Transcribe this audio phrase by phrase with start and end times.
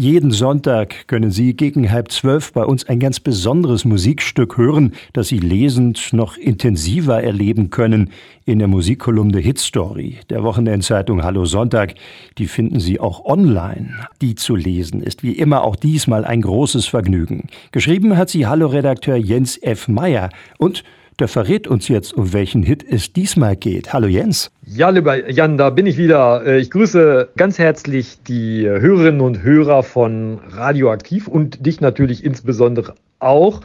[0.00, 5.28] Jeden Sonntag können Sie gegen halb zwölf bei uns ein ganz besonderes Musikstück hören, das
[5.28, 8.08] Sie lesend noch intensiver erleben können
[8.46, 11.96] in der Musikkolumne Hitstory der Wochenendzeitung Hallo Sonntag.
[12.38, 13.90] Die finden Sie auch online.
[14.22, 17.48] Die zu lesen ist wie immer auch diesmal ein großes Vergnügen.
[17.70, 19.86] Geschrieben hat sie Hallo-Redakteur Jens F.
[19.86, 20.82] Meyer und
[21.20, 23.92] der verrät uns jetzt, um welchen Hit es diesmal geht.
[23.92, 24.50] Hallo Jens.
[24.66, 26.44] Ja, lieber Jan, da bin ich wieder.
[26.46, 32.94] Äh, ich grüße ganz herzlich die Hörerinnen und Hörer von Radioaktiv und dich natürlich insbesondere
[33.18, 33.60] auch.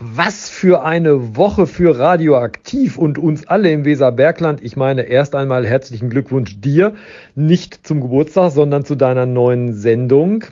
[0.00, 4.62] Was für eine Woche für Radioaktiv und uns alle im Weserbergland.
[4.62, 6.94] Ich meine, erst einmal herzlichen Glückwunsch dir,
[7.34, 10.44] nicht zum Geburtstag, sondern zu deiner neuen Sendung.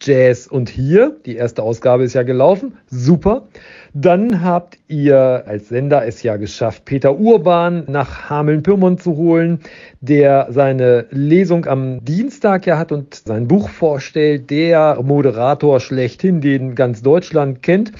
[0.00, 1.16] Jazz und hier.
[1.26, 2.76] Die erste Ausgabe ist ja gelaufen.
[2.88, 3.48] Super.
[3.94, 9.60] Dann habt ihr als Sender es ja geschafft, Peter Urban nach Hameln-Pyrmont zu holen,
[10.00, 14.50] der seine Lesung am Dienstag ja hat und sein Buch vorstellt.
[14.50, 17.92] Der Moderator schlechthin, den ganz Deutschland kennt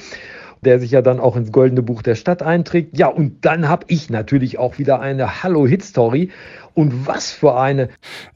[0.64, 2.98] der sich ja dann auch ins Goldene Buch der Stadt einträgt.
[2.98, 6.30] Ja, und dann habe ich natürlich auch wieder eine Hallo-Hit-Story.
[6.72, 7.88] Und was für eine.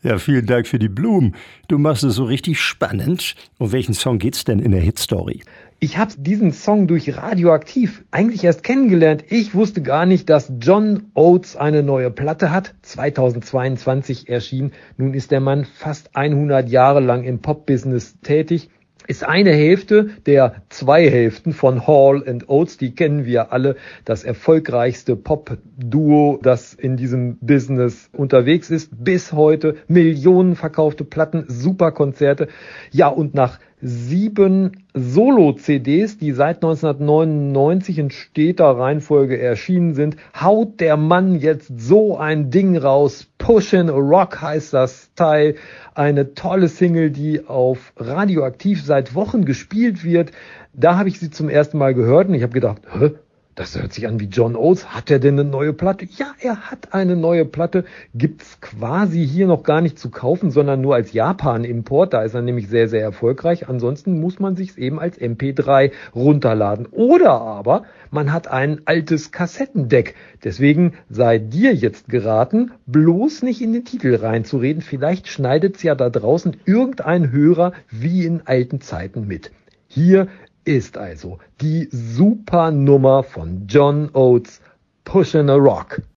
[0.03, 1.36] Ja, vielen Dank für die Blumen.
[1.69, 3.36] Du machst es so richtig spannend.
[3.58, 5.42] Um welchen Song geht's denn in der Hit-Story?
[5.78, 9.25] Ich habe diesen Song durch Radioaktiv eigentlich erst kennengelernt.
[9.28, 12.75] Ich wusste gar nicht, dass John Oates eine neue Platte hat.
[12.83, 14.72] 2022 erschien.
[14.97, 18.70] Nun ist der Mann fast 100 Jahre lang im Pop-Business tätig
[19.06, 22.78] ist eine Hälfte der zwei Hälften von Hall and Oates.
[22.78, 23.77] Die kennen wir alle.
[24.05, 28.91] Das erfolgreichste Pop-Duo, das in diesem Business unterwegs ist.
[29.05, 32.48] Bis heute Millionen verkaufte Platten, super Konzerte.
[32.91, 40.96] Ja, und nach sieben Solo-CDs, die seit 1999 in steter Reihenfolge erschienen sind, haut der
[40.96, 43.28] Mann jetzt so ein Ding raus.
[43.45, 45.56] Pushin' Rock heißt das Teil.
[45.95, 50.33] Eine tolle Single, die auf Radioaktiv seit Wochen gespielt wird.
[50.73, 53.11] Da habe ich sie zum ersten Mal gehört und ich habe gedacht, Hä?
[53.56, 54.92] Das hört sich an wie John Oates.
[54.92, 56.08] Hat er denn eine neue Platte?
[56.16, 57.84] Ja, er hat eine neue Platte.
[58.12, 62.14] Gibt's quasi hier noch gar nicht zu kaufen, sondern nur als Japan-Import.
[62.14, 63.68] Da ist er nämlich sehr, sehr erfolgreich.
[63.68, 66.86] Ansonsten muss man sich's eben als MP3 runterladen.
[66.90, 70.17] Oder aber man hat ein altes Kassettendeck.
[70.42, 74.83] Deswegen sei dir jetzt geraten, bloß nicht in den Titel reinzureden.
[74.83, 79.52] Vielleicht schneidet's ja da draußen irgendein Hörer wie in alten Zeiten mit.
[79.86, 80.27] Hier
[80.64, 84.61] ist also die Supernummer von John Oates
[85.05, 86.01] Pushin' a Rock.